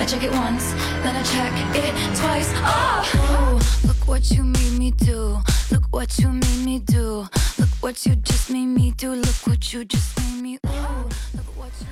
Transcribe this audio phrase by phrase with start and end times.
[0.00, 2.50] I check it once, then I check it twice.
[2.56, 5.38] Oh, look what you made me do.
[5.70, 7.28] Look what you made me do.
[7.58, 9.12] Look what you just made me do.
[9.12, 10.58] Look what you just made me.
[10.66, 10.70] Ooh,
[11.34, 11.86] look what you.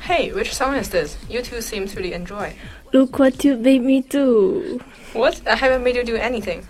[0.00, 1.16] Hey, which song is this?
[1.28, 2.56] You two seem to really enjoy.
[2.92, 4.80] Look what you made me do.
[5.12, 5.40] What?
[5.46, 6.66] I haven't made you do anything.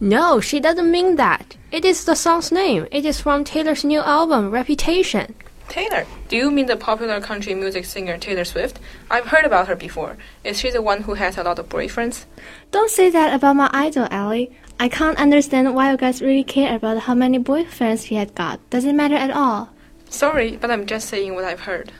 [0.00, 1.56] No, she doesn't mean that.
[1.72, 2.86] It is the song's name.
[2.92, 5.34] It is from Taylor's new album, Reputation.
[5.68, 8.78] Taylor, do you mean the popular country music singer Taylor Swift?
[9.10, 10.16] I've heard about her before.
[10.44, 12.24] Is she the one who has a lot of boyfriends?
[12.70, 14.46] Don't say that about my idol, Ally.
[14.78, 18.58] I can't understand why you guys really care about how many boyfriends he had got.
[18.70, 19.70] Doesn't matter at all.
[20.08, 21.92] Sorry, but I'm just saying what I've heard.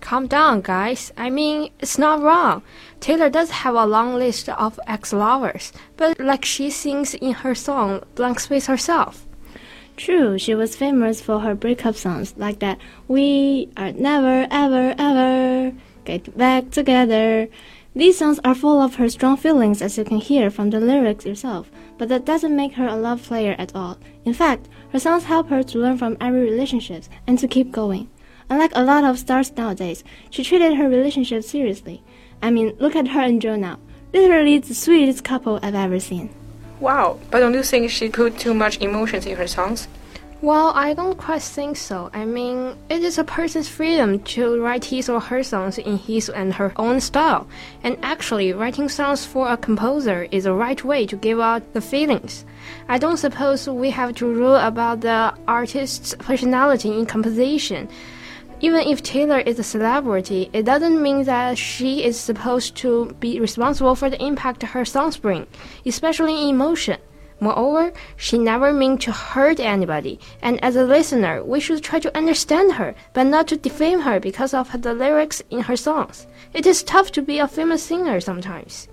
[0.00, 1.12] Calm down, guys.
[1.16, 2.62] I mean, it's not wrong.
[3.00, 7.54] Taylor does have a long list of ex lovers, but like she sings in her
[7.54, 9.26] song Blank Space herself.
[9.96, 12.78] True, she was famous for her breakup songs like that
[13.08, 17.48] We Are Never Ever Ever Get Back Together.
[17.94, 21.26] These songs are full of her strong feelings as you can hear from the lyrics
[21.26, 23.98] yourself, but that doesn't make her a love player at all.
[24.24, 28.08] In fact, her songs help her to learn from every relationship and to keep going.
[28.48, 32.02] Unlike a lot of stars nowadays, she treated her relationship seriously.
[32.40, 33.78] I mean, look at her and Joe now.
[34.14, 36.34] Literally the sweetest couple I've ever seen.
[36.82, 39.86] Wow, but don't you think she put too much emotions in her songs?
[40.40, 42.10] Well, I don't quite think so.
[42.12, 46.28] I mean, it is a person's freedom to write his or her songs in his
[46.28, 47.46] and her own style.
[47.84, 51.80] And actually, writing songs for a composer is the right way to give out the
[51.80, 52.44] feelings.
[52.88, 57.88] I don't suppose we have to rule about the artist's personality in composition.
[58.64, 63.40] Even if Taylor is a celebrity, it doesn't mean that she is supposed to be
[63.40, 65.48] responsible for the impact her songs bring,
[65.84, 66.98] especially in emotion.
[67.40, 72.16] Moreover, she never meant to hurt anybody, and as a listener, we should try to
[72.16, 76.28] understand her, but not to defame her because of the lyrics in her songs.
[76.54, 78.86] It is tough to be a famous singer sometimes.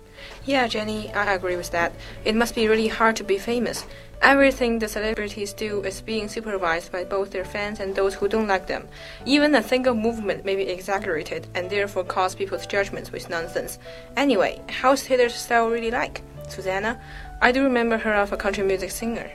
[0.46, 1.94] Yeah, Jenny, I agree with that.
[2.26, 3.86] It must be really hard to be famous.
[4.22, 8.48] Everything the celebrities do is being supervised by both their fans and those who don't
[8.48, 8.88] like them.
[9.26, 13.80] Even a single movement may be exaggerated and therefore cause people's judgments with nonsense.
[14.18, 16.22] Anyway, how's Taylor's style really like?
[16.50, 17.00] Susanna,
[17.42, 19.32] I do remember her as a country music singer.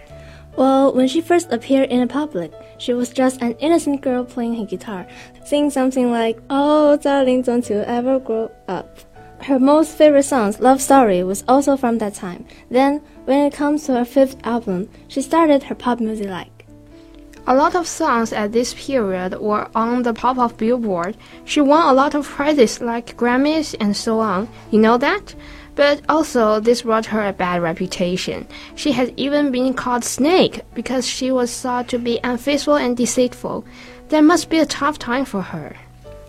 [0.57, 4.57] Well, when she first appeared in the public, she was just an innocent girl playing
[4.57, 5.07] her guitar,
[5.45, 8.99] singing something like, Oh, darling, don't you ever grow up.
[9.45, 12.47] Her most favorite song, Love Story, was also from that time.
[12.71, 16.65] Then, when it comes to her fifth album, she started her pop music like.
[17.47, 21.19] A lot of songs at this period were on the top of Billboard.
[21.45, 24.49] She won a lot of prizes like Grammys and so on.
[24.71, 25.35] You know that?
[25.75, 28.49] But also, this brought her a bad reputation.
[28.77, 33.67] She has even been called Snake because she was thought to be unfaithful and deceitful.
[34.09, 35.77] That must be a tough time for her.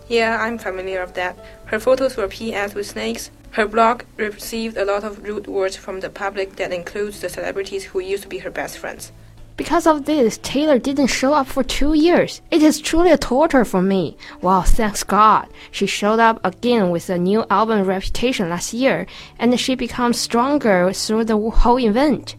[0.08, 1.38] Yeah, I'm familiar with that.
[1.68, 3.31] Her photos were PS with snakes.
[3.52, 7.86] Her blog received a lot of rude words from the public that includes the celebrities
[7.86, 9.12] who used to be her best friends.
[9.58, 12.42] Because of this, Taylor didn't show up for two years.
[12.52, 14.18] It is truly a torture for me.
[14.42, 15.48] Well, thanks God.
[15.72, 19.08] She showed up again with a new album Reputation last year,
[19.40, 22.36] and she becomes stronger through the whole event.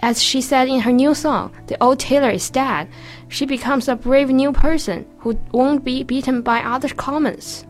[0.00, 2.88] As she said in her new song, The Old Taylor is Dead,
[3.28, 7.64] she becomes a brave new person who won't be beaten by other comments.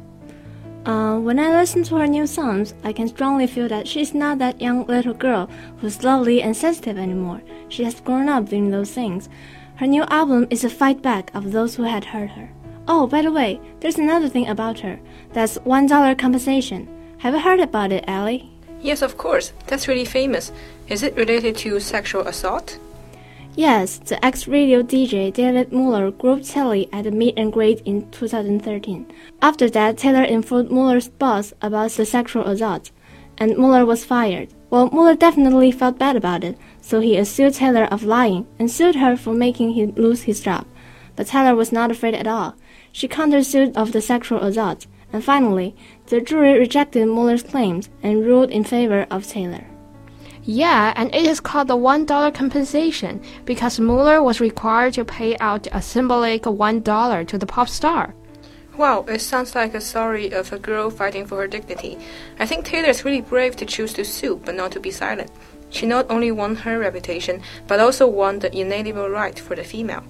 [0.84, 4.38] Uh, when I listen to her new songs, I can strongly feel that she's not
[4.38, 5.48] that young little girl
[5.78, 7.40] who's lovely and sensitive anymore.
[7.68, 9.28] She has grown up doing those things.
[9.76, 12.50] Her new album is a fight back of those who had hurt her.
[12.88, 14.98] Oh, by the way, there's another thing about her.
[15.32, 16.88] That's one dollar compensation.
[17.18, 18.40] Have you heard about it, Ally?
[18.80, 19.52] Yes, of course.
[19.68, 20.50] That's really famous.
[20.88, 22.78] Is it related to sexual assault?
[23.54, 29.12] Yes, the ex-radio DJ David Mueller groped Taylor at a meet and greet in 2013.
[29.42, 32.90] After that, Taylor informed Mueller's boss about the sexual assault,
[33.36, 34.54] and Mueller was fired.
[34.70, 38.94] Well, Mueller definitely felt bad about it, so he accused Taylor of lying and sued
[38.94, 40.66] her for making him lose his job.
[41.14, 42.56] But Taylor was not afraid at all.
[42.90, 45.76] She countersued of the sexual assault, and finally,
[46.06, 49.66] the jury rejected Mueller's claims and ruled in favor of Taylor.
[50.44, 55.68] Yeah, and it is called the $1 compensation because Mueller was required to pay out
[55.70, 58.14] a symbolic $1 to the pop star.
[58.76, 61.98] Wow, it sounds like a story of a girl fighting for her dignity.
[62.40, 65.30] I think Taylor is really brave to choose to sue, but not to be silent.
[65.70, 70.02] She not only won her reputation, but also won the inalienable right for the female.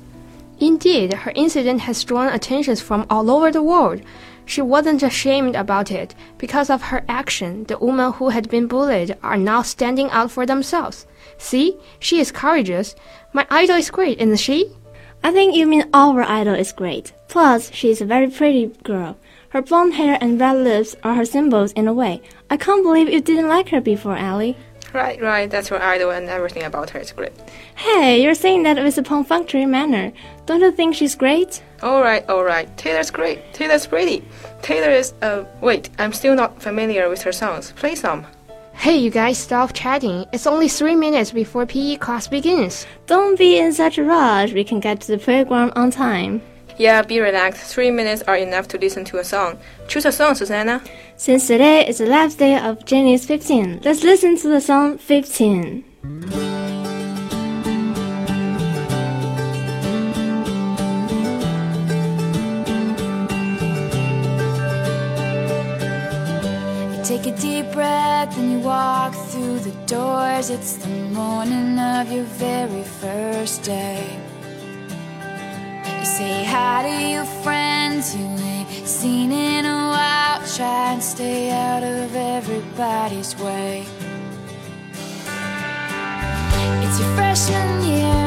[0.60, 4.00] Indeed, her incident has drawn attentions from all over the world.
[4.44, 6.14] She wasn't ashamed about it.
[6.38, 10.46] Because of her action, the women who had been bullied are now standing out for
[10.46, 11.06] themselves.
[11.38, 12.94] See, she is courageous.
[13.32, 14.72] My idol is great, isn't she?
[15.24, 17.12] I think you mean our idol is great.
[17.28, 19.16] Plus, she is a very pretty girl.
[19.50, 22.22] Her blonde hair and red lips are her symbols in a way.
[22.50, 24.54] I can't believe you didn't like her before, Ally.
[24.92, 27.32] Right, right, that's her idol and everything about her is great.
[27.76, 30.12] Hey, you're saying that with a perfunctory manner.
[30.44, 31.62] Don't you think she's great?
[31.82, 33.54] Alright, alright, Taylor's great.
[33.54, 34.22] Taylor's pretty.
[34.60, 37.72] Taylor is, uh, wait, I'm still not familiar with her songs.
[37.72, 38.26] Play some.
[38.74, 40.26] Hey, you guys, stop chatting.
[40.32, 42.86] It's only three minutes before PE class begins.
[43.06, 44.52] Don't be in such a rush.
[44.52, 46.42] We can get to the playground on time.
[46.78, 47.62] Yeah, be relaxed.
[47.62, 49.58] Three minutes are enough to listen to a song.
[49.88, 50.82] Choose a song, Susanna.
[51.16, 55.84] Since today is the last day of Jenny's 15, let's listen to the song 15.
[66.96, 70.50] You take a deep breath and you walk through the doors.
[70.50, 74.31] It's the morning of your very first day.
[76.02, 80.42] You say hi to your friends you ain't seen in a while.
[80.56, 83.86] Try and stay out of everybody's way.
[86.82, 88.21] It's your freshman year